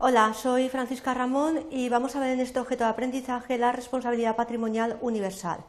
Hola, 0.00 0.32
soy 0.32 0.68
Francisca 0.68 1.12
Ramón 1.12 1.66
y 1.72 1.88
vamos 1.88 2.14
a 2.14 2.20
ver 2.20 2.30
en 2.30 2.38
este 2.38 2.60
objeto 2.60 2.84
de 2.84 2.90
aprendizaje 2.90 3.58
la 3.58 3.72
responsabilidad 3.72 4.36
patrimonial 4.36 4.96
universal. 5.00 5.64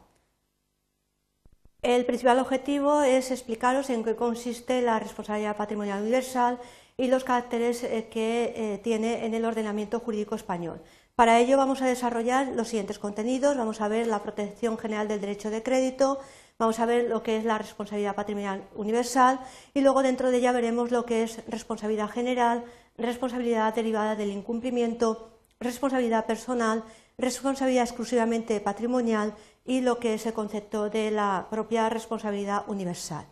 El 1.82 2.06
principal 2.06 2.38
objetivo 2.38 3.02
es 3.02 3.32
explicaros 3.32 3.90
en 3.90 4.04
qué 4.04 4.16
consiste 4.16 4.84
la 4.84 5.00
responsabilidad 5.00 5.58
patrimonial 5.58 6.04
universal 6.04 6.60
y 6.96 7.08
los 7.08 7.24
caracteres 7.24 7.84
eh, 7.84 8.08
que 8.12 8.54
eh, 8.56 8.78
tiene 8.84 9.26
en 9.26 9.34
el 9.34 9.46
ordenamiento 9.46 10.00
jurídico 10.00 10.36
español. 10.36 10.80
Para 11.16 11.40
ello 11.40 11.58
vamos 11.58 11.82
a 11.82 11.88
desarrollar 11.88 12.50
los 12.50 12.68
siguientes 12.68 13.00
contenidos. 13.00 13.58
Vamos 13.58 13.82
a 13.82 13.88
ver 13.88 14.06
la 14.06 14.22
protección 14.22 14.78
general 14.78 15.08
del 15.08 15.22
derecho 15.22 15.50
de 15.50 15.64
crédito, 15.64 16.20
vamos 16.60 16.80
a 16.80 16.86
ver 16.86 17.10
lo 17.10 17.24
que 17.24 17.38
es 17.38 17.46
la 17.46 17.58
responsabilidad 17.58 18.16
patrimonial 18.16 18.64
universal 18.76 19.40
y 19.74 19.82
luego 19.82 20.04
dentro 20.04 20.30
de 20.30 20.38
ella 20.38 20.52
veremos 20.52 20.92
lo 20.92 21.06
que 21.06 21.24
es 21.24 21.44
responsabilidad 21.48 22.12
general, 22.12 22.64
responsabilidad 23.00 23.74
derivada 23.74 24.16
del 24.16 24.32
incumplimiento, 24.32 25.30
responsabilidad 25.60 26.26
personal, 26.26 26.84
responsabilidad 27.18 27.84
exclusivamente 27.84 28.60
patrimonial 28.62 29.34
y 29.66 29.82
lo 29.82 30.00
que 30.00 30.14
es 30.14 30.26
el 30.26 30.34
concepto 30.34 30.90
de 30.90 31.12
la 31.12 31.48
propia 31.50 31.90
responsabilidad 31.90 32.64
universal. 32.68 33.26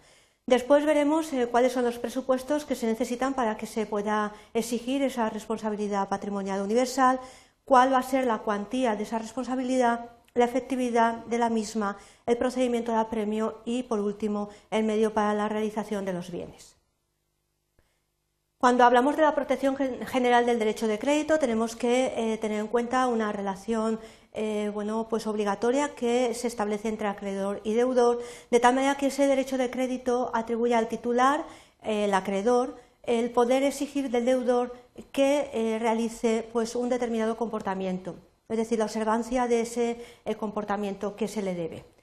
Después 0.46 0.86
veremos 0.86 1.34
eh, 1.34 1.48
cuáles 1.52 1.74
son 1.74 1.84
los 1.84 2.00
presupuestos 2.00 2.64
que 2.64 2.76
se 2.76 2.88
necesitan 2.88 3.34
para 3.34 3.58
que 3.58 3.66
se 3.66 3.86
pueda 3.86 4.34
exigir 4.54 5.02
esa 5.02 5.30
responsabilidad 5.30 6.08
patrimonial 6.08 6.62
universal, 6.62 7.20
cuál 7.66 7.92
va 7.92 7.98
a 7.98 8.04
ser 8.04 8.26
la 8.26 8.40
cuantía 8.40 8.96
de 8.96 9.04
esa 9.04 9.20
responsabilidad, 9.20 10.12
la 10.36 10.46
efectividad 10.46 11.26
de 11.26 11.38
la 11.38 11.50
misma, 11.50 11.98
el 12.26 12.38
procedimiento 12.38 12.94
de 12.94 13.00
apremio 13.00 13.62
y, 13.66 13.84
por 13.84 14.00
último, 14.00 14.50
el 14.72 14.86
medio 14.86 15.14
para 15.14 15.34
la 15.34 15.50
realización 15.50 16.06
de 16.06 16.14
los 16.14 16.32
bienes. 16.32 16.77
Cuando 18.60 18.86
hablamos 18.86 19.16
de 19.16 19.22
la 19.22 19.36
protección 19.36 19.78
general 20.08 20.48
del 20.48 20.58
derecho 20.58 20.88
de 20.88 20.98
crédito, 20.98 21.38
tenemos 21.38 21.76
que 21.76 22.14
eh, 22.18 22.40
tener 22.40 22.60
en 22.60 22.66
cuenta 22.66 23.06
una 23.06 23.32
relación 23.32 24.00
eh, 24.34 24.72
bueno, 24.74 25.06
pues 25.08 25.28
obligatoria 25.28 25.94
que 25.94 26.34
se 26.34 26.48
establece 26.48 26.90
entre 26.90 27.08
acreedor 27.08 27.62
y 27.64 27.74
deudor, 27.74 28.20
de 28.50 28.60
tal 28.60 28.74
manera 28.74 28.98
que 28.98 29.08
ese 29.08 29.28
derecho 29.28 29.60
de 29.60 29.70
crédito 29.70 30.32
atribuye 30.34 30.74
al 30.74 30.88
titular, 30.88 31.46
eh, 31.84 32.06
el 32.06 32.16
acreedor, 32.16 32.78
el 33.04 33.30
poder 33.30 33.62
exigir 33.62 34.10
del 34.10 34.26
deudor 34.26 34.74
que 35.12 35.78
realice 35.80 36.50
pues, 36.52 36.76
un 36.76 36.90
determinado 36.90 37.38
comportamiento, 37.38 38.16
es 38.50 38.58
decir, 38.58 38.80
la 38.80 38.86
observancia 38.86 39.48
de 39.48 39.62
ese 39.62 40.04
comportamiento 40.40 41.16
que 41.16 41.28
se 41.28 41.44
le 41.44 41.54
debe 41.54 41.97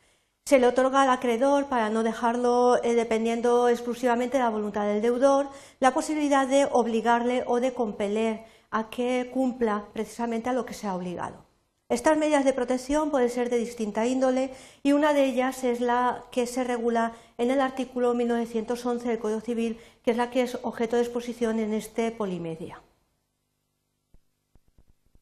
se 0.46 0.58
le 0.58 0.66
otorga 0.66 1.00
al 1.00 1.08
acreedor, 1.08 1.70
para 1.70 1.88
no 1.88 2.02
dejarlo 2.02 2.78
eh, 2.82 2.94
dependiendo 2.94 3.70
exclusivamente 3.70 4.36
de 4.36 4.44
la 4.44 4.50
voluntad 4.50 4.84
del 4.86 5.00
deudor, 5.00 5.48
la 5.80 5.94
posibilidad 5.94 6.46
de 6.46 6.68
obligarle 6.70 7.44
o 7.46 7.60
de 7.60 7.72
compeler 7.72 8.44
a 8.70 8.90
que 8.90 9.30
cumpla 9.32 9.86
precisamente 9.94 10.50
a 10.50 10.52
lo 10.52 10.66
que 10.66 10.74
se 10.74 10.86
ha 10.86 10.94
obligado. 10.94 11.46
Estas 11.88 12.18
medidas 12.18 12.44
de 12.44 12.52
protección 12.52 13.10
pueden 13.10 13.30
ser 13.30 13.48
de 13.48 13.56
distinta 13.56 14.06
índole 14.06 14.50
y 14.82 14.92
una 14.92 15.14
de 15.14 15.24
ellas 15.24 15.64
es 15.64 15.80
la 15.80 16.24
que 16.30 16.46
se 16.46 16.62
regula 16.62 17.12
en 17.38 17.50
el 17.50 17.62
artículo 17.62 18.12
1911 18.12 19.08
del 19.08 19.18
Código 19.18 19.40
Civil, 19.40 19.78
que 20.02 20.10
es 20.10 20.16
la 20.18 20.28
que 20.30 20.42
es 20.42 20.58
objeto 20.62 20.96
de 20.96 21.02
exposición 21.02 21.58
en 21.58 21.72
este 21.72 22.10
polimedia. 22.10 22.83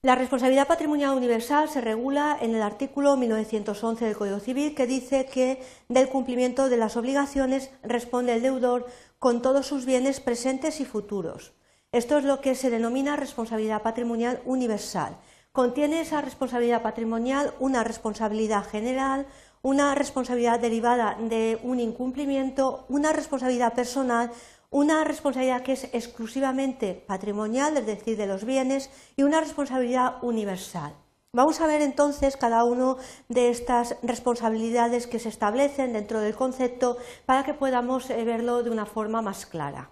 La 0.04 0.16
responsabilidad 0.16 0.66
patrimonial 0.66 1.16
universal 1.16 1.68
se 1.68 1.80
regula 1.80 2.36
en 2.40 2.56
el 2.56 2.62
artículo 2.62 3.16
1911 3.16 4.04
del 4.04 4.16
Código 4.16 4.40
Civil 4.40 4.74
que 4.74 4.88
dice 4.88 5.26
que 5.26 5.62
del 5.88 6.08
cumplimiento 6.08 6.68
de 6.68 6.76
las 6.76 6.96
obligaciones 6.96 7.70
responde 7.84 8.34
el 8.34 8.42
deudor 8.42 8.86
con 9.20 9.42
todos 9.42 9.64
sus 9.64 9.86
bienes 9.86 10.18
presentes 10.18 10.80
y 10.80 10.84
futuros. 10.84 11.52
Esto 11.92 12.18
es 12.18 12.24
lo 12.24 12.40
que 12.40 12.56
se 12.56 12.68
denomina 12.68 13.14
responsabilidad 13.14 13.82
patrimonial 13.82 14.42
universal. 14.44 15.18
Contiene 15.52 16.00
esa 16.00 16.20
responsabilidad 16.20 16.82
patrimonial 16.82 17.54
una 17.60 17.84
responsabilidad 17.84 18.68
general, 18.68 19.28
una 19.62 19.94
responsabilidad 19.94 20.58
derivada 20.58 21.16
de 21.20 21.60
un 21.62 21.78
incumplimiento, 21.78 22.86
una 22.88 23.12
responsabilidad 23.12 23.74
personal, 23.74 24.32
una 24.72 25.04
responsabilidad 25.04 25.62
que 25.62 25.72
es 25.72 25.84
exclusivamente 25.92 26.94
patrimonial, 27.06 27.76
es 27.76 27.86
decir, 27.86 28.16
de 28.16 28.26
los 28.26 28.44
bienes, 28.44 28.90
y 29.16 29.22
una 29.22 29.38
responsabilidad 29.38 30.16
universal. 30.22 30.94
Vamos 31.34 31.60
a 31.60 31.66
ver 31.66 31.82
entonces 31.82 32.36
cada 32.36 32.64
una 32.64 32.96
de 33.28 33.50
estas 33.50 33.96
responsabilidades 34.02 35.06
que 35.06 35.18
se 35.18 35.28
establecen 35.28 35.92
dentro 35.92 36.20
del 36.20 36.34
concepto 36.34 36.96
para 37.26 37.44
que 37.44 37.54
podamos 37.54 38.10
eh, 38.10 38.24
verlo 38.24 38.62
de 38.62 38.70
una 38.70 38.86
forma 38.86 39.22
más 39.22 39.46
clara. 39.46 39.90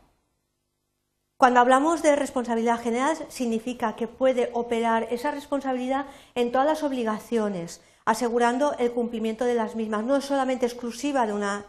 Cuando 1.37 1.61
hablamos 1.61 2.03
de 2.03 2.17
responsabilidad 2.17 2.83
general 2.83 3.17
significa 3.29 3.97
que 3.97 4.09
puede 4.09 4.51
operar 4.53 5.09
esa 5.11 5.31
responsabilidad 5.31 6.07
en 6.35 6.53
todas 6.53 6.67
las 6.67 6.83
obligaciones, 6.83 7.81
asegurando 8.05 8.75
el 8.79 8.93
cumplimiento 8.93 9.45
de 9.45 9.55
las 9.55 9.77
mismas. 9.77 10.05
No 10.05 10.17
es 10.17 10.25
solamente 10.25 10.67
exclusiva 10.67 11.27
de 11.27 11.33
una 11.33 11.65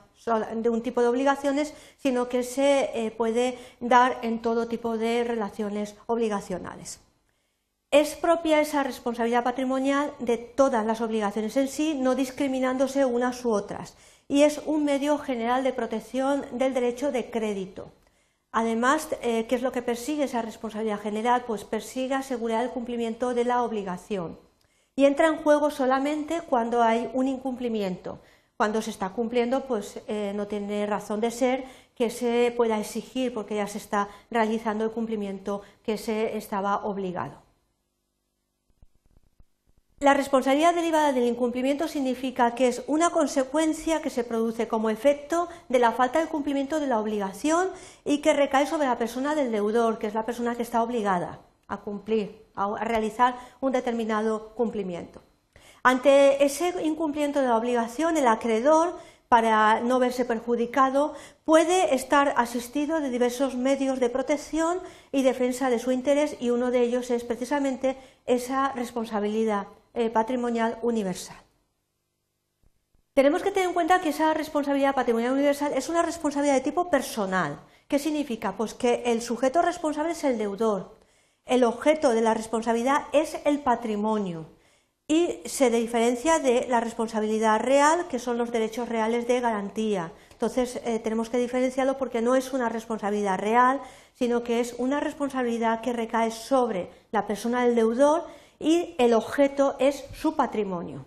de 0.56 0.70
un 0.70 0.84
tipo 0.84 1.02
de 1.02 1.08
obligaciones, 1.08 1.74
sino 1.98 2.30
que 2.30 2.44
se 2.44 2.92
eh, 2.94 3.12
puede 3.12 3.58
dar 3.80 4.20
en 4.22 4.42
todo 4.42 4.68
tipo 4.68 4.98
de 4.98 5.24
relaciones 5.24 5.96
obligacionales. 6.06 7.00
Es 7.90 8.16
propia 8.16 8.62
esa 8.62 8.84
responsabilidad 8.84 9.44
patrimonial 9.44 10.14
de 10.20 10.38
todas 10.38 10.86
las 10.86 11.02
obligaciones 11.02 11.58
en 11.58 11.68
sí, 11.68 11.94
no 11.94 12.16
discriminándose 12.16 13.04
unas 13.04 13.44
u 13.44 13.52
otras, 13.52 13.96
y 14.28 14.44
es 14.44 14.62
un 14.66 14.86
medio 14.86 15.18
general 15.18 15.64
de 15.64 15.74
protección 15.74 16.46
del 16.54 16.74
derecho 16.74 17.12
de 17.12 17.30
crédito. 17.30 17.92
Además, 18.54 19.10
eh, 19.22 19.46
¿qué 19.48 19.56
es 19.56 19.62
lo 19.62 19.72
que 19.72 19.82
persigue 19.82 20.26
esa 20.26 20.42
responsabilidad 20.42 21.02
general? 21.02 21.44
Pues 21.46 21.64
persigue 21.64 22.16
asegurar 22.16 22.64
el 22.64 22.70
cumplimiento 22.70 23.34
de 23.34 23.46
la 23.46 23.64
obligación. 23.64 24.38
Y 24.96 25.06
entra 25.06 25.28
en 25.28 25.38
juego 25.38 25.72
solamente 25.72 26.42
cuando 26.42 26.84
hay 26.84 27.10
un 27.14 27.28
incumplimiento, 27.28 28.20
cuando 28.62 28.84
se 28.84 28.92
está 28.92 29.10
cumpliendo, 29.10 29.66
pues 29.66 30.02
eh, 30.08 30.34
no 30.36 30.46
tiene 30.46 30.86
razón 30.86 31.20
de 31.20 31.32
ser 31.32 31.64
que 31.96 32.12
se 32.12 32.54
pueda 32.56 32.80
exigir 32.80 33.34
porque 33.34 33.56
ya 33.56 33.66
se 33.66 33.80
está 33.80 34.08
realizando 34.30 34.84
el 34.84 34.92
cumplimiento 34.92 35.64
que 35.82 35.98
se 35.98 36.38
estaba 36.38 36.86
obligado. 36.86 37.42
La 40.00 40.14
responsabilidad 40.14 40.76
derivada 40.76 41.12
del 41.12 41.26
incumplimiento 41.26 41.88
significa 41.88 42.54
que 42.54 42.68
es 42.68 42.84
una 42.86 43.10
consecuencia 43.10 44.04
que 44.04 44.12
se 44.12 44.24
produce 44.24 44.68
como 44.68 44.92
efecto 44.92 45.50
de 45.68 45.80
la 45.80 45.94
falta 45.94 46.20
de 46.20 46.28
cumplimiento 46.28 46.80
de 46.80 46.86
la 46.86 47.00
obligación 47.00 47.70
y 48.06 48.20
que 48.20 48.34
recae 48.34 48.68
sobre 48.68 48.86
la 48.86 49.00
persona 49.00 49.34
del 49.34 49.52
deudor, 49.52 49.98
que 49.98 50.06
es 50.06 50.14
la 50.14 50.28
persona 50.28 50.54
que 50.54 50.62
está 50.62 50.84
obligada 50.84 51.40
a 51.68 51.78
cumplir, 51.78 52.46
a 52.54 52.76
realizar 52.84 53.40
un 53.60 53.72
determinado 53.72 54.50
cumplimiento. 54.50 55.24
Ante 55.84 56.46
ese 56.46 56.76
incumplimiento 56.84 57.42
de 57.42 57.48
la 57.48 57.58
obligación, 57.58 58.16
el 58.16 58.28
acreedor, 58.28 59.00
para 59.30 59.80
no 59.80 59.98
verse 59.98 60.26
perjudicado, 60.26 61.16
puede 61.44 61.96
estar 61.96 62.36
asistido 62.38 63.02
de 63.02 63.10
diversos 63.10 63.56
medios 63.56 64.00
de 64.00 64.10
protección 64.10 64.80
y 65.12 65.24
defensa 65.24 65.72
de 65.72 65.80
su 65.80 65.92
interés 65.92 66.38
y 66.40 66.52
uno 66.52 66.70
de 66.70 66.82
ellos 66.82 67.10
es 67.10 67.24
precisamente 67.24 67.98
esa 68.28 68.74
responsabilidad 68.74 69.68
eh, 69.96 70.12
patrimonial 70.12 70.78
universal. 70.84 71.38
Tenemos 73.14 73.42
que 73.42 73.52
tener 73.52 73.70
en 73.70 73.74
cuenta 73.74 74.02
que 74.02 74.10
esa 74.10 74.36
responsabilidad 74.36 74.94
patrimonial 74.94 75.34
universal 75.34 75.74
es 75.74 75.90
una 75.90 76.04
responsabilidad 76.04 76.56
de 76.56 76.62
tipo 76.62 76.92
personal. 76.92 77.60
¿Qué 77.88 77.98
significa? 77.98 78.56
Pues 78.56 78.76
que 78.76 79.02
el 79.06 79.22
sujeto 79.22 79.64
responsable 79.64 80.12
es 80.12 80.24
el 80.24 80.38
deudor. 80.38 80.96
El 81.46 81.64
objeto 81.64 82.12
de 82.12 82.22
la 82.22 82.36
responsabilidad 82.36 83.08
es 83.14 83.40
el 83.46 83.60
patrimonio 83.62 84.61
y 85.12 85.42
se 85.44 85.70
diferencia 85.70 86.40
de 86.40 86.68
la 86.70 86.80
responsabilidad 86.80 87.60
real, 87.60 88.08
que 88.08 88.18
son 88.18 88.38
los 88.38 88.50
derechos 88.50 88.88
reales 88.88 89.28
de 89.28 89.42
garantía. 89.42 90.14
Entonces, 90.32 90.80
eh, 90.86 91.00
tenemos 91.00 91.30
que 91.30 91.38
diferenciarlo 91.38 91.98
porque 91.98 92.22
no 92.22 92.34
es 92.34 92.54
una 92.54 92.70
responsabilidad 92.70 93.38
real, 93.38 93.82
sino 94.14 94.42
que 94.42 94.62
es 94.62 94.74
una 94.78 95.02
responsabilidad 95.02 95.82
que 95.82 95.92
recae 95.92 96.32
sobre 96.32 96.90
la 97.12 97.28
persona 97.28 97.66
del 97.66 97.76
deudor 97.76 98.24
y 98.58 98.96
el 99.00 99.14
objeto 99.14 99.76
es 99.80 100.06
su 100.14 100.38
patrimonio. 100.38 101.04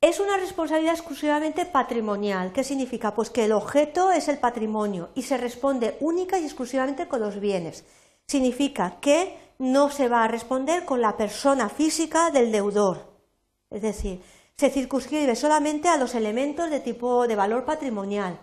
Es 0.00 0.18
una 0.18 0.38
responsabilidad 0.38 0.94
exclusivamente 0.94 1.66
patrimonial. 1.66 2.50
¿Qué 2.50 2.64
significa? 2.64 3.14
Pues 3.14 3.28
que 3.28 3.44
el 3.44 3.52
objeto 3.52 4.10
es 4.10 4.28
el 4.28 4.38
patrimonio 4.38 5.10
y 5.14 5.20
se 5.20 5.36
responde 5.36 5.98
única 6.00 6.38
y 6.38 6.44
exclusivamente 6.44 7.08
con 7.08 7.20
los 7.20 7.40
bienes. 7.40 7.84
Significa 8.26 8.96
que 9.02 9.45
no 9.58 9.90
se 9.90 10.08
va 10.08 10.24
a 10.24 10.28
responder 10.28 10.84
con 10.84 11.00
la 11.00 11.16
persona 11.16 11.68
física 11.68 12.30
del 12.30 12.52
deudor. 12.52 13.12
Es 13.70 13.82
decir, 13.82 14.22
se 14.56 14.70
circunscribe 14.70 15.36
solamente 15.36 15.88
a 15.88 15.96
los 15.96 16.14
elementos 16.14 16.70
de 16.70 16.80
tipo 16.80 17.26
de 17.26 17.36
valor 17.36 17.64
patrimonial, 17.64 18.38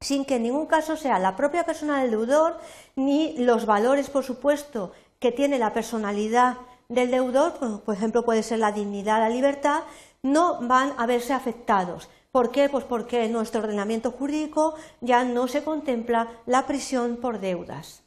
sin 0.00 0.24
que 0.24 0.36
en 0.36 0.44
ningún 0.44 0.66
caso 0.66 0.96
sea 0.96 1.18
la 1.18 1.36
propia 1.36 1.64
persona 1.64 2.00
del 2.00 2.10
deudor 2.10 2.58
ni 2.96 3.36
los 3.38 3.66
valores, 3.66 4.10
por 4.10 4.24
supuesto, 4.24 4.92
que 5.18 5.32
tiene 5.32 5.58
la 5.58 5.72
personalidad 5.72 6.58
del 6.88 7.10
deudor, 7.10 7.82
por 7.84 7.94
ejemplo, 7.94 8.24
puede 8.24 8.42
ser 8.42 8.58
la 8.58 8.72
dignidad, 8.72 9.20
la 9.20 9.28
libertad, 9.28 9.82
no 10.22 10.60
van 10.66 10.94
a 10.98 11.06
verse 11.06 11.32
afectados. 11.32 12.08
¿Por 12.32 12.50
qué? 12.50 12.68
Pues 12.68 12.84
porque 12.84 13.24
en 13.24 13.32
nuestro 13.32 13.60
ordenamiento 13.60 14.12
jurídico 14.12 14.74
ya 15.00 15.24
no 15.24 15.48
se 15.48 15.64
contempla 15.64 16.28
la 16.46 16.66
prisión 16.66 17.16
por 17.16 17.40
deudas. 17.40 18.04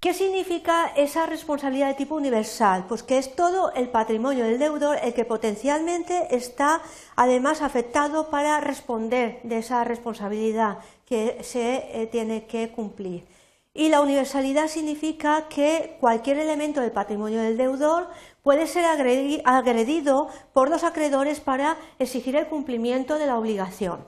¿Qué 0.00 0.12
significa 0.12 0.92
esa 0.94 1.24
responsabilidad 1.24 1.88
de 1.88 1.94
tipo 1.94 2.16
universal? 2.16 2.84
Pues 2.86 3.02
que 3.02 3.16
es 3.16 3.34
todo 3.34 3.72
el 3.72 3.88
patrimonio 3.88 4.44
del 4.44 4.58
deudor 4.58 4.98
el 5.02 5.14
que 5.14 5.24
potencialmente 5.24 6.36
está 6.36 6.82
además 7.16 7.62
afectado 7.62 8.28
para 8.28 8.60
responder 8.60 9.40
de 9.42 9.58
esa 9.58 9.84
responsabilidad 9.84 10.78
que 11.06 11.38
se 11.42 12.02
eh, 12.02 12.06
tiene 12.08 12.46
que 12.46 12.70
cumplir. 12.70 13.26
Y 13.72 13.88
la 13.88 14.02
universalidad 14.02 14.68
significa 14.68 15.48
que 15.48 15.96
cualquier 15.98 16.38
elemento 16.38 16.82
del 16.82 16.92
patrimonio 16.92 17.40
del 17.40 17.56
deudor 17.56 18.08
puede 18.42 18.66
ser 18.66 18.84
agredido 18.84 20.28
por 20.52 20.68
los 20.68 20.84
acreedores 20.84 21.40
para 21.40 21.76
exigir 21.98 22.36
el 22.36 22.48
cumplimiento 22.48 23.18
de 23.18 23.26
la 23.26 23.38
obligación. 23.38 24.06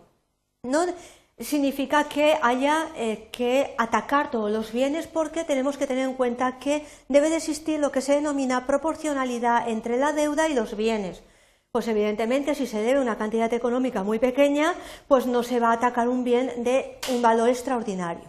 Significa 1.40 2.05
que 2.05 2.37
haya 2.43 2.88
eh, 2.96 3.29
que 3.31 3.75
atacar 3.79 4.31
todos 4.31 4.50
los 4.50 4.73
bienes 4.73 5.06
porque 5.06 5.44
tenemos 5.44 5.76
que 5.76 5.87
tener 5.87 6.08
en 6.08 6.14
cuenta 6.14 6.58
que 6.58 6.85
debe 7.08 7.31
de 7.31 7.37
existir 7.37 7.79
lo 7.79 7.93
que 7.93 8.00
se 8.00 8.14
denomina 8.14 8.67
proporcionalidad 8.67 9.69
entre 9.69 9.99
la 9.99 10.12
deuda 10.12 10.49
y 10.49 10.55
los 10.55 10.76
bienes. 10.76 11.23
Pues 11.70 11.87
evidentemente 11.87 12.55
si 12.55 12.67
se 12.67 12.81
debe 12.82 13.00
una 13.00 13.19
cantidad 13.19 13.52
económica 13.52 14.02
muy 14.02 14.19
pequeña, 14.19 14.75
pues 15.06 15.26
no 15.26 15.43
se 15.43 15.61
va 15.61 15.70
a 15.70 15.75
atacar 15.75 16.08
un 16.08 16.25
bien 16.25 16.64
de 16.64 16.99
un 17.11 17.23
valor 17.23 17.49
extraordinario. 17.49 18.25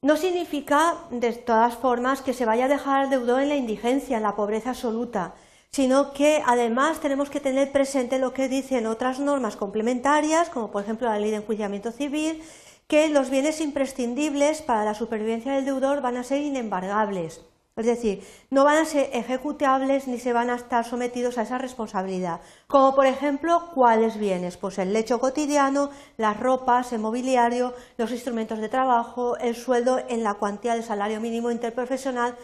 No 0.00 0.16
significa, 0.16 0.96
de 1.10 1.32
todas 1.32 1.76
formas, 1.76 2.22
que 2.22 2.32
se 2.34 2.44
vaya 2.44 2.64
a 2.64 2.68
dejar 2.68 3.02
al 3.02 3.10
deudor 3.10 3.42
en 3.42 3.50
la 3.50 3.56
indigencia, 3.56 4.16
en 4.16 4.24
la 4.24 4.34
pobreza 4.34 4.70
absoluta, 4.70 5.34
sino 5.74 6.12
que 6.12 6.42
además 6.44 7.00
tenemos 7.00 7.30
que 7.30 7.40
tener 7.40 7.72
presente 7.72 8.18
lo 8.18 8.34
que 8.34 8.48
dicen 8.48 8.86
otras 8.86 9.20
normas 9.20 9.56
complementarias, 9.56 10.50
como 10.50 10.70
por 10.70 10.82
ejemplo 10.82 11.08
la 11.08 11.18
ley 11.18 11.30
de 11.30 11.38
enjuiciamiento 11.38 11.92
civil, 11.92 12.42
que 12.86 13.08
los 13.08 13.30
bienes 13.30 13.60
imprescindibles 13.62 14.60
para 14.60 14.84
la 14.84 14.94
supervivencia 14.94 15.54
del 15.54 15.64
deudor 15.64 16.02
van 16.02 16.18
a 16.18 16.24
ser 16.24 16.42
inembargables. 16.42 17.40
Es 17.74 17.86
decir, 17.86 18.22
no 18.50 18.64
van 18.64 18.76
a 18.76 18.84
ser 18.84 19.08
ejecutables 19.14 20.06
ni 20.06 20.18
se 20.18 20.34
van 20.34 20.50
a 20.50 20.56
estar 20.56 20.84
sometidos 20.84 21.38
a 21.38 21.42
esa 21.42 21.56
responsabilidad. 21.56 22.42
Como 22.66 22.94
por 22.94 23.06
ejemplo, 23.06 23.70
¿cuáles 23.74 24.18
bienes? 24.18 24.58
Pues 24.58 24.76
el 24.78 24.92
lecho 24.92 25.20
cotidiano, 25.20 25.88
las 26.18 26.38
ropas, 26.38 26.92
el 26.92 27.00
mobiliario, 27.00 27.72
los 27.96 28.12
instrumentos 28.12 28.58
de 28.58 28.68
trabajo, 28.68 29.38
el 29.38 29.56
sueldo 29.56 30.02
en 30.10 30.22
la 30.22 30.34
cuantía 30.34 30.74
del 30.74 30.84
salario 30.84 31.18
mínimo 31.18 31.50
interprofesional, 31.50 32.36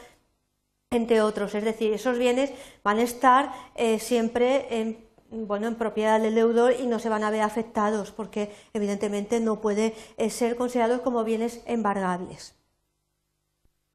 entre 0.91 1.21
otros. 1.21 1.55
Es 1.55 1.65
decir, 1.65 1.93
esos 1.93 2.19
bienes 2.19 2.53
van 2.83 2.99
a 2.99 3.03
estar 3.03 3.53
eh, 3.75 3.99
siempre 3.99 4.67
en 4.81 5.09
bueno, 5.31 5.67
en 5.67 5.75
propiedad 5.75 6.21
del 6.21 6.35
deudor 6.35 6.75
y 6.79 6.87
no 6.87 6.99
se 6.99 7.11
van 7.11 7.23
a 7.23 7.31
ver 7.31 7.43
afectados 7.43 8.13
porque 8.13 8.51
evidentemente 8.73 9.41
no 9.41 9.61
pueden 9.61 9.93
eh, 10.17 10.31
ser 10.31 10.57
considerados 10.57 11.03
como 11.03 11.23
bienes 11.23 11.61
embargables. 11.67 12.55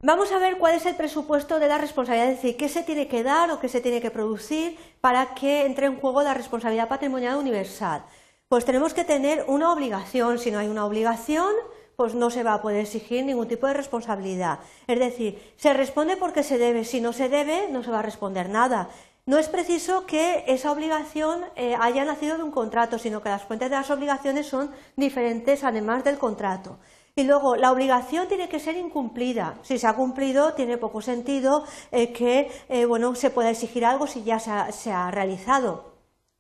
Vamos 0.06 0.32
a 0.32 0.38
ver 0.38 0.58
cuál 0.58 0.76
es 0.76 0.86
el 0.86 0.96
presupuesto 0.96 1.60
de 1.60 1.70
la 1.70 1.78
responsabilidad, 1.78 2.30
es 2.30 2.36
decir, 2.36 2.58
qué 2.58 2.68
se 2.68 2.84
tiene 2.84 3.08
que 3.08 3.24
dar 3.24 3.50
o 3.52 3.60
qué 3.60 3.70
se 3.70 3.80
tiene 3.80 4.02
que 4.02 4.12
producir 4.12 4.78
para 5.00 5.34
que 5.34 5.66
entre 5.66 5.86
en 5.88 5.98
juego 5.98 6.22
la 6.22 6.34
responsabilidad 6.34 6.90
patrimonial 6.90 7.38
universal. 7.38 8.04
Pues 8.50 8.66
tenemos 8.66 8.94
que 8.94 9.06
tener 9.06 9.46
una 9.48 9.72
obligación, 9.72 10.40
si 10.40 10.52
no 10.52 10.60
hay 10.60 10.68
una 10.68 10.86
obligación, 10.86 11.54
pues 11.96 12.16
no 12.16 12.30
se 12.30 12.44
va 12.44 12.56
a 12.56 12.62
poder 12.62 12.82
exigir 12.82 13.26
ningún 13.26 13.48
tipo 13.48 13.68
de 13.68 13.74
responsabilidad. 13.74 14.60
Es 14.88 15.00
decir, 15.00 15.54
se 15.58 15.74
responde 15.74 16.18
porque 16.18 16.44
se 16.44 16.58
debe, 16.58 16.86
si 16.86 17.02
no 17.02 17.14
se 17.14 17.30
debe, 17.30 17.68
no 17.72 17.84
se 17.84 17.92
va 17.92 18.00
a 18.00 18.04
responder 18.04 18.50
nada. 18.50 18.90
No 19.26 19.38
es 19.38 19.48
preciso 19.48 20.06
que 20.06 20.44
esa 20.48 20.72
obligación 20.72 21.46
eh, 21.56 21.78
haya 21.80 22.04
nacido 22.04 22.36
de 22.38 22.44
un 22.44 22.52
contrato, 22.52 23.00
sino 23.00 23.22
que 23.22 23.30
las 23.30 23.44
fuentes 23.44 23.70
de 23.70 23.78
las 23.78 23.90
obligaciones 23.90 24.48
son 24.48 24.72
diferentes 24.98 25.64
además 25.64 26.04
del 26.04 26.18
contrato. 26.18 26.78
Y 27.16 27.24
luego, 27.24 27.56
la 27.56 27.72
obligación 27.72 28.28
tiene 28.28 28.50
que 28.50 28.60
ser 28.60 28.76
incumplida. 28.76 29.60
Si 29.62 29.78
se 29.78 29.86
ha 29.88 29.94
cumplido, 29.94 30.54
tiene 30.56 30.78
poco 30.80 31.02
sentido 31.02 31.64
eh, 31.92 32.12
que 32.12 32.50
eh, 32.70 32.86
bueno, 32.86 33.14
se 33.14 33.30
pueda 33.30 33.52
exigir 33.52 33.86
algo 33.86 34.08
si 34.08 34.24
ya 34.24 34.40
se 34.40 34.92
ha, 34.92 35.12
realizado. 35.12 35.93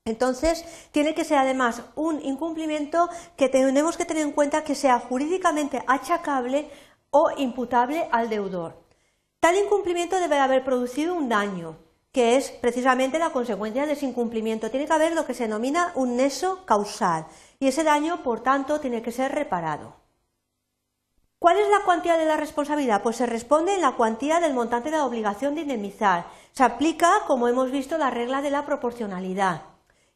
Entonces, 0.05 0.65
tiene 0.91 1.15
que 1.15 1.23
ser 1.23 1.38
además 1.38 1.81
un 1.95 2.21
incumplimiento 2.21 3.09
que 3.38 3.47
tenemos 3.47 3.95
que 3.95 4.03
tener 4.03 4.23
en 4.23 4.33
cuenta 4.33 4.65
que 4.65 4.75
sea 4.75 5.00
jurídicamente 5.00 5.81
achacable 5.88 6.69
o 7.09 7.31
imputable 7.38 8.09
al 8.11 8.29
deudor. 8.29 8.83
Tal 9.39 9.55
incumplimiento 9.57 10.17
debe 10.19 10.39
haber 10.39 10.65
producido 10.65 11.15
un 11.15 11.29
daño, 11.29 11.77
que 12.11 12.35
es 12.35 12.51
precisamente 12.51 13.17
la 13.17 13.29
consecuencia 13.29 13.85
de 13.85 13.94
ese 13.94 14.05
incumplimiento. 14.05 14.69
Tiene 14.69 14.88
que 14.88 14.94
haber 14.94 15.13
lo 15.13 15.25
que 15.25 15.33
se 15.33 15.44
denomina 15.44 15.94
un 15.95 16.17
neso 16.17 16.65
causal 16.65 17.25
y 17.59 17.67
ese 17.67 17.85
daño, 17.85 18.23
por 18.23 18.44
tanto, 18.44 18.81
tiene 18.81 19.01
que 19.01 19.13
ser 19.13 19.31
reparado. 19.31 19.95
¿Cuál 21.39 21.59
es 21.59 21.69
la 21.69 21.83
cuantía 21.85 22.17
de 22.17 22.25
la 22.25 22.38
responsabilidad? 22.38 23.01
Pues 23.03 23.17
se 23.17 23.25
responde 23.25 23.75
en 23.75 23.81
la 23.81 23.95
cuantía 23.95 24.41
del 24.41 24.53
montante 24.53 24.91
de 24.91 24.97
la 24.97 25.05
obligación 25.05 25.55
de 25.55 25.61
indemnizar. 25.61 26.25
Se 26.51 26.63
aplica, 26.63 27.09
como 27.25 27.47
hemos 27.47 27.71
visto, 27.71 27.97
la 27.97 28.09
regla 28.09 28.41
de 28.41 28.51
la 28.51 28.65
proporcionalidad. 28.65 29.73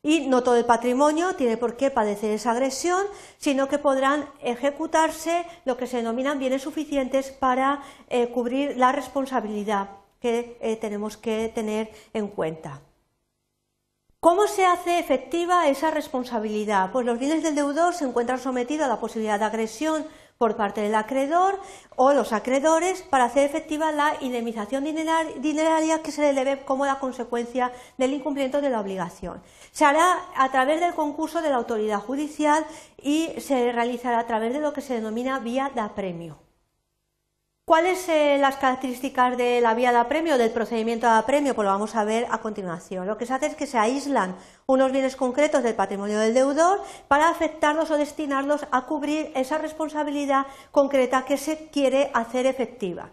Y 0.07 0.25
no 0.25 0.41
todo 0.41 0.55
el 0.55 0.63
patrimonio 0.63 1.35
tiene 1.35 1.57
por 1.57 1.75
qué 1.75 1.91
padecer 1.91 2.31
esa 2.31 2.51
agresión, 2.51 3.05
sino 3.39 3.67
que 3.67 3.77
podrán 3.77 4.29
ejecutarse 4.41 5.45
lo 5.65 5.75
que 5.75 5.85
se 5.85 5.97
denominan 5.97 6.39
bienes 6.39 6.61
suficientes 6.61 7.31
para 7.31 7.83
eh, 8.07 8.29
cubrir 8.29 8.77
la 8.77 8.93
responsabilidad 8.93 9.89
que 10.21 10.57
eh, 10.61 10.77
tenemos 10.77 11.17
que 11.17 11.51
tener 11.53 11.91
en 12.13 12.29
cuenta. 12.29 12.79
¿Cómo 14.21 14.47
se 14.47 14.65
hace 14.65 14.97
efectiva 14.97 15.67
esa 15.67 15.91
responsabilidad? 15.91 16.89
Pues 16.93 17.05
los 17.05 17.19
bienes 17.19 17.43
del 17.43 17.55
deudor 17.55 17.93
se 17.93 18.05
encuentran 18.05 18.39
sometidos 18.39 18.85
a 18.85 18.89
la 18.89 19.01
posibilidad 19.01 19.39
de 19.39 19.45
agresión 19.45 20.05
por 20.37 20.55
parte 20.55 20.81
del 20.81 20.95
acreedor 20.95 21.59
o 21.95 22.13
los 22.13 22.33
acreedores 22.33 23.01
para 23.01 23.25
hacer 23.25 23.45
efectiva 23.45 23.91
la 23.91 24.15
indemnización 24.21 24.83
dineraria 24.83 26.01
que 26.01 26.11
se 26.11 26.21
le 26.21 26.33
debe 26.33 26.63
como 26.63 26.85
la 26.85 26.99
consecuencia 26.99 27.71
del 27.97 28.13
incumplimiento 28.13 28.61
de 28.61 28.69
la 28.69 28.79
obligación. 28.79 29.41
Se 29.71 29.85
hará 29.85 30.17
a 30.35 30.51
través 30.51 30.79
del 30.79 30.93
concurso 30.93 31.41
de 31.41 31.49
la 31.49 31.55
autoridad 31.55 31.99
judicial 31.99 32.65
y 33.01 33.29
se 33.39 33.71
realizará 33.71 34.19
a 34.19 34.27
través 34.27 34.53
de 34.53 34.59
lo 34.59 34.73
que 34.73 34.81
se 34.81 34.93
denomina 34.93 35.39
vía 35.39 35.71
de 35.73 35.81
apremio. 35.81 36.46
¿Cuáles 37.67 37.99
son 37.99 38.15
eh, 38.15 38.37
las 38.37 38.55
características 38.55 39.35
de 39.35 39.59
la 39.59 39.73
vía 39.73 39.91
de 39.91 39.97
apremio, 39.97 40.37
del 40.37 40.51
procedimiento 40.51 41.05
de 41.05 41.17
apremio? 41.17 41.53
Pues 41.53 41.65
lo 41.65 41.71
vamos 41.73 41.95
a 41.97 42.05
ver 42.05 42.25
a 42.31 42.37
continuación. 42.37 43.05
Lo 43.05 43.17
que 43.17 43.25
se 43.25 43.33
hace 43.33 43.47
es 43.47 43.55
que 43.55 43.67
se 43.67 43.77
aíslan 43.77 44.37
unos 44.67 44.93
bienes 44.93 45.17
concretos 45.17 45.63
del 45.63 45.75
patrimonio 45.75 46.17
del 46.17 46.33
deudor 46.33 46.81
para 47.09 47.27
afectarlos 47.27 47.91
o 47.91 47.97
destinarlos 47.97 48.65
a 48.71 48.85
cubrir 48.85 49.33
esa 49.35 49.57
responsabilidad 49.57 50.45
concreta 50.71 51.25
que 51.25 51.35
se 51.35 51.67
quiere 51.67 52.09
hacer 52.13 52.45
efectiva. 52.45 53.09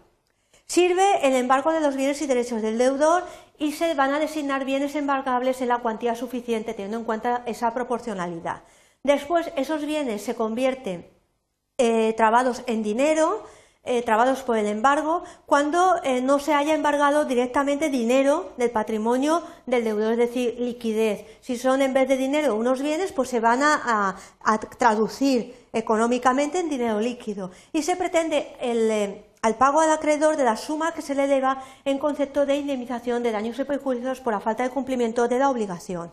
Sirve 0.65 1.27
el 1.27 1.35
embargo 1.35 1.73
de 1.73 1.81
los 1.81 1.97
bienes 1.97 2.21
y 2.21 2.25
derechos 2.25 2.61
del 2.61 2.77
deudor 2.77 3.25
y 3.57 3.73
se 3.73 3.93
van 3.93 4.13
a 4.13 4.19
designar 4.19 4.63
bienes 4.63 4.95
embargables 4.95 5.59
en 5.59 5.67
la 5.67 5.79
cuantía 5.79 6.15
suficiente, 6.15 6.73
teniendo 6.73 6.99
en 6.99 7.03
cuenta 7.03 7.43
esa 7.45 7.73
proporcionalidad. 7.73 8.63
Después, 9.03 9.51
esos 9.57 9.85
bienes 9.85 10.23
se 10.23 10.33
convierten 10.33 11.09
eh, 11.77 12.13
trabados 12.15 12.63
en 12.67 12.83
dinero, 12.83 13.43
eh, 13.87 14.01
trabados 14.01 14.41
por 14.41 14.57
el 14.57 14.65
embargo 14.65 15.23
cuando 15.45 16.01
eh, 16.03 16.19
no 16.19 16.39
se 16.39 16.55
haya 16.55 16.73
embargado 16.73 17.25
directamente 17.25 17.89
dinero 17.89 18.51
del 18.57 18.71
patrimonio 18.71 19.43
del 19.67 19.83
deudor, 19.83 20.13
es 20.13 20.17
decir, 20.17 20.55
liquidez. 20.59 21.25
Si 21.41 21.55
son 21.55 21.83
en 21.83 21.93
vez 21.93 22.07
de 22.07 22.17
dinero 22.17 22.55
unos 22.55 22.81
bienes, 22.81 23.11
pues 23.11 23.29
se 23.29 23.39
van 23.39 23.61
a, 23.61 24.15
traducir 24.79 25.67
económicamente 25.71 26.59
en 26.59 26.69
dinero 26.69 26.99
líquido 26.99 27.51
y 27.73 27.83
se 27.83 27.95
pretende 27.95 28.55
el, 28.59 28.89
eh, 28.89 29.25
al 29.41 29.55
pago 29.55 29.81
al 29.81 29.91
acreedor 29.91 30.35
de 30.35 30.43
la 30.43 30.57
suma 30.57 30.91
que 30.93 31.03
se 31.03 31.13
le 31.13 31.27
deba 31.27 31.63
en 31.83 31.99
concepto 31.99 32.47
de 32.47 32.57
indemnización 32.57 33.21
de 33.21 33.31
daños 33.31 33.59
y 33.59 33.63
perjuicios 33.65 34.19
por 34.19 34.33
la 34.33 34.39
falta 34.39 34.63
de 34.63 34.71
cumplimiento 34.71 35.27
de 35.27 35.37
la 35.37 35.51
obligación. 35.51 36.11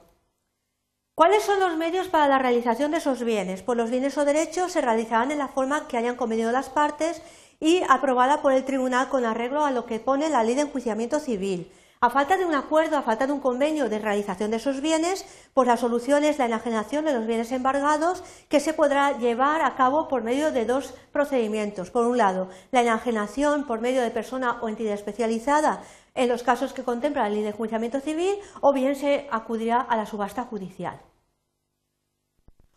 ¿Cuáles 1.14 1.42
son 1.42 1.60
los 1.60 1.76
medios 1.76 2.08
para 2.08 2.26
la 2.26 2.38
realización 2.38 2.90
de 2.90 2.96
esos 2.98 3.22
bienes? 3.22 3.62
Pues 3.62 3.76
los 3.76 3.90
bienes 3.90 4.16
o 4.16 4.24
derechos 4.24 4.72
se 4.72 4.80
realizarán 4.80 5.30
en 5.30 5.38
la 5.38 5.48
forma 5.48 5.86
que 5.86 5.98
hayan 5.98 6.16
convenido 6.16 6.50
las 6.52 6.70
partes 6.70 7.22
y 7.62 7.80
aprobada 7.88 8.42
por 8.42 8.52
el 8.52 8.64
tribunal 8.64 9.08
con 9.08 9.24
arreglo 9.24 9.64
a 9.64 9.70
lo 9.70 9.86
que 9.86 10.00
pone 10.00 10.28
la 10.28 10.42
ley 10.42 10.56
de 10.56 10.62
enjuiciamiento 10.62 11.20
civil. 11.20 11.70
A 12.00 12.10
falta 12.10 12.36
de 12.36 12.44
un 12.44 12.56
acuerdo, 12.56 12.96
a 12.96 13.02
falta 13.02 13.28
de 13.28 13.32
un 13.32 13.38
convenio 13.38 13.88
de 13.88 14.00
realización 14.00 14.50
de 14.50 14.56
esos 14.56 14.80
bienes, 14.80 15.24
pues 15.54 15.68
la 15.68 15.76
solución 15.76 16.24
es 16.24 16.38
la 16.38 16.46
enajenación 16.46 17.04
de 17.04 17.12
los 17.12 17.24
bienes 17.24 17.52
embargados 17.52 18.24
que 18.48 18.58
se 18.58 18.72
podrá 18.72 19.16
llevar 19.16 19.62
a 19.62 19.76
cabo 19.76 20.08
por 20.08 20.24
medio 20.24 20.50
de 20.50 20.64
dos 20.64 20.94
procedimientos. 21.12 21.92
Por 21.92 22.04
un 22.06 22.18
lado, 22.18 22.48
la 22.72 22.80
enajenación 22.80 23.64
por 23.64 23.80
medio 23.80 24.02
de 24.02 24.10
persona 24.10 24.58
o 24.60 24.68
entidad 24.68 24.94
especializada 24.94 25.84
en 26.16 26.28
los 26.28 26.42
casos 26.42 26.72
que 26.72 26.82
contempla 26.82 27.22
la 27.22 27.28
ley 27.28 27.42
de 27.42 27.50
enjuiciamiento 27.50 28.00
civil 28.00 28.34
o 28.60 28.72
bien 28.72 28.96
se 28.96 29.28
acudirá 29.30 29.80
a 29.80 29.96
la 29.96 30.06
subasta 30.06 30.42
judicial. 30.42 31.00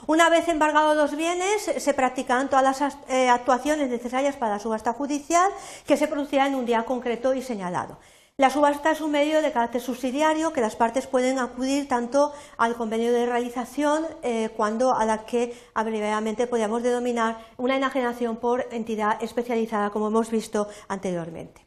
Una 0.08 0.30
vez 0.30 0.48
embargados 0.48 0.96
los 0.96 1.16
bienes, 1.16 1.64
se 1.64 1.94
practicarán 1.96 2.48
todas 2.48 2.80
las 2.80 2.98
eh, 3.10 3.28
actuaciones 3.28 3.90
necesarias 3.90 4.36
para 4.36 4.54
la 4.54 4.60
subasta 4.60 4.94
judicial 4.94 5.52
que 5.88 5.98
se 5.98 6.08
producirá 6.08 6.46
en 6.46 6.54
un 6.54 6.66
día 6.66 6.86
concreto 6.86 7.34
y 7.34 7.42
señalado. 7.42 7.98
La 8.38 8.52
subasta 8.52 8.92
es 8.92 9.02
un 9.02 9.12
medio 9.12 9.42
de 9.42 9.52
carácter 9.52 9.82
subsidiario 9.82 10.54
que 10.54 10.62
las 10.62 10.76
partes 10.76 11.08
pueden 11.08 11.40
acudir 11.40 11.88
tanto 11.88 12.34
al 12.58 12.76
convenio 12.76 13.14
de 13.14 13.26
realización 13.26 14.06
eh, 14.22 14.50
cuando 14.56 14.94
a 14.94 15.06
la 15.06 15.26
que 15.26 15.58
abreviadamente 15.74 16.46
podríamos 16.46 16.84
denominar 16.84 17.40
una 17.58 17.78
enajenación 17.78 18.36
por 18.36 18.68
entidad 18.72 19.24
especializada, 19.24 19.90
como 19.90 20.10
hemos 20.10 20.30
visto 20.30 20.68
anteriormente. 20.88 21.65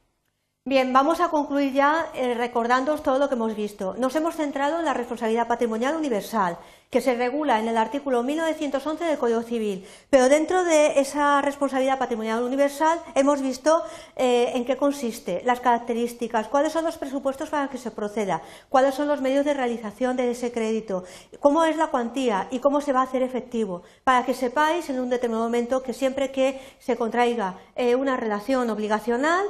Bien, 0.68 0.92
vamos 0.92 1.20
a 1.20 1.30
concluir 1.30 1.72
ya 1.72 2.10
eh, 2.12 2.34
recordándoos 2.34 3.02
todo 3.02 3.18
lo 3.18 3.30
que 3.30 3.36
hemos 3.36 3.56
visto. 3.56 3.94
Nos 3.96 4.14
hemos 4.16 4.36
centrado 4.36 4.78
en 4.78 4.84
la 4.84 4.92
responsabilidad 4.92 5.48
patrimonial 5.48 5.96
universal, 5.96 6.58
que 6.90 7.00
se 7.00 7.14
regula 7.14 7.58
en 7.58 7.68
el 7.68 7.78
artículo 7.78 8.22
1911 8.22 9.02
del 9.02 9.16
Código 9.16 9.40
Civil. 9.40 9.86
Pero 10.10 10.28
dentro 10.28 10.64
de 10.64 11.00
esa 11.00 11.40
responsabilidad 11.40 11.98
patrimonial 11.98 12.42
universal 12.42 13.00
hemos 13.14 13.40
visto 13.40 13.82
eh, 14.14 14.52
en 14.56 14.66
qué 14.66 14.76
consiste, 14.76 15.40
las 15.46 15.60
características, 15.60 16.48
cuáles 16.48 16.74
son 16.74 16.84
los 16.84 16.98
presupuestos 16.98 17.48
para 17.48 17.68
que 17.68 17.78
se 17.78 17.90
proceda, 17.90 18.42
cuáles 18.68 18.94
son 18.94 19.08
los 19.08 19.22
medios 19.22 19.46
de 19.46 19.54
realización 19.54 20.18
de 20.18 20.32
ese 20.32 20.52
crédito, 20.52 21.04
cómo 21.40 21.64
es 21.64 21.78
la 21.78 21.86
cuantía 21.86 22.46
y 22.50 22.58
cómo 22.58 22.82
se 22.82 22.92
va 22.92 23.00
a 23.00 23.04
hacer 23.04 23.22
efectivo, 23.22 23.84
para 24.04 24.26
que 24.26 24.34
sepáis 24.34 24.90
en 24.90 25.00
un 25.00 25.08
determinado 25.08 25.44
momento 25.44 25.82
que 25.82 25.94
siempre 25.94 26.30
que 26.30 26.60
se 26.78 26.94
contraiga 26.98 27.56
eh, 27.74 27.94
una 27.94 28.18
relación 28.18 28.68
obligacional, 28.68 29.46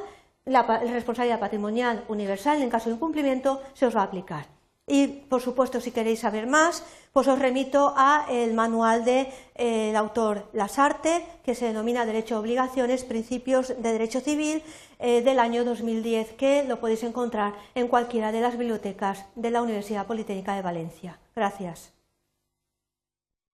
la, 0.49 0.63
responsabilidad 0.79 1.41
patrimonial 1.41 2.05
universal, 2.09 2.63
en 2.63 2.71
caso 2.71 2.89
de 2.89 2.97
incumplimiento, 2.97 3.63
se 3.75 3.87
os 3.87 3.97
va 3.97 4.01
a 4.01 4.05
aplicar. 4.05 4.47
Y, 4.87 5.07
por 5.07 5.43
supuesto, 5.43 5.81
si 5.81 5.91
queréis 5.91 6.21
saber 6.21 6.47
más, 6.47 6.83
pues 7.13 7.29
os 7.29 7.39
remito 7.39 7.93
al 7.95 8.55
manual 8.55 9.05
del 9.05 9.27
de, 9.27 9.91
eh, 9.91 9.97
autor 9.97 10.49
Lasarte, 10.55 11.27
que 11.45 11.55
se 11.55 11.67
denomina 11.67 12.07
Derecho 12.07 12.37
a 12.37 12.41
Obligaciones, 12.41 13.05
Principios 13.05 13.69
de 13.69 13.93
Derecho 13.93 14.21
Civil, 14.21 14.63
eh, 14.99 15.21
del 15.21 15.41
año 15.41 15.65
2010, 15.65 16.33
que 16.33 16.65
lo 16.65 16.81
podéis 16.81 17.03
encontrar 17.03 17.53
en 17.75 17.89
cualquiera 17.89 18.33
de 18.33 18.41
las 18.41 18.57
bibliotecas 18.57 19.27
de 19.35 19.51
la 19.51 19.61
Universidad 19.61 20.07
Politécnica 20.07 20.55
de 20.55 20.63
Valencia. 20.63 21.19
Gracias. 21.37 21.98